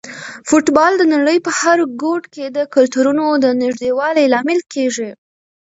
فوټبال 0.47 0.93
د 0.97 1.03
نړۍ 1.13 1.37
په 1.45 1.51
هر 1.59 1.79
ګوټ 2.01 2.23
کې 2.33 2.45
د 2.57 2.59
کلتورونو 2.75 3.25
د 3.43 3.45
نږدېوالي 3.61 4.25
لامل 4.33 4.59
کیږي. 4.73 5.09